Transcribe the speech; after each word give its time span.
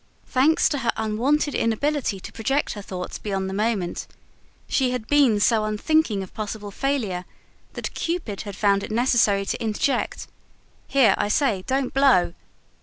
Thanks 0.25 0.67
to 0.69 0.79
her 0.79 0.91
wonted 0.97 1.53
inability 1.53 2.19
to 2.21 2.31
project 2.31 2.73
her 2.73 2.81
thoughts 2.81 3.19
beyond 3.19 3.47
the 3.47 3.53
moment, 3.53 4.07
she 4.67 4.89
had 4.89 5.05
been 5.05 5.39
so 5.39 5.63
unthinking 5.63 6.23
of 6.23 6.33
possible 6.33 6.71
failure 6.71 7.23
that 7.73 7.93
Cupid 7.93 8.41
had 8.41 8.55
found 8.55 8.81
it 8.83 8.89
necessary 8.89 9.45
to 9.45 9.61
interject: 9.61 10.25
"Here, 10.87 11.13
I 11.19 11.27
say, 11.27 11.63
don't 11.67 11.93
blow!" 11.93 12.33